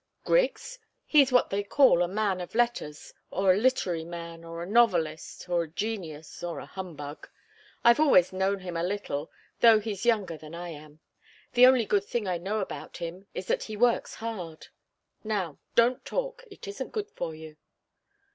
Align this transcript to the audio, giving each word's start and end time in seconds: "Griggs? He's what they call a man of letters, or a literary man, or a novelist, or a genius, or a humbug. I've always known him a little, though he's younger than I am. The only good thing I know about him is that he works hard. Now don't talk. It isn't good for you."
"Griggs? 0.25 0.79
He's 1.05 1.31
what 1.31 1.51
they 1.51 1.61
call 1.61 2.01
a 2.01 2.07
man 2.07 2.41
of 2.41 2.55
letters, 2.55 3.13
or 3.29 3.53
a 3.53 3.57
literary 3.57 4.03
man, 4.03 4.43
or 4.43 4.63
a 4.63 4.65
novelist, 4.65 5.47
or 5.47 5.61
a 5.61 5.67
genius, 5.69 6.43
or 6.43 6.57
a 6.57 6.65
humbug. 6.65 7.29
I've 7.83 7.99
always 7.99 8.33
known 8.33 8.61
him 8.61 8.75
a 8.75 8.81
little, 8.81 9.29
though 9.59 9.79
he's 9.79 10.03
younger 10.03 10.37
than 10.39 10.55
I 10.55 10.69
am. 10.69 11.01
The 11.53 11.67
only 11.67 11.85
good 11.85 12.03
thing 12.03 12.27
I 12.27 12.39
know 12.39 12.61
about 12.61 12.97
him 12.97 13.27
is 13.35 13.45
that 13.45 13.65
he 13.65 13.77
works 13.77 14.15
hard. 14.15 14.69
Now 15.23 15.59
don't 15.75 16.03
talk. 16.03 16.45
It 16.49 16.67
isn't 16.67 16.93
good 16.93 17.11
for 17.11 17.35
you." 17.35 17.57